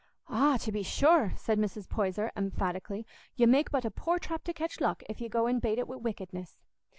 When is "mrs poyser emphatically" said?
1.59-3.05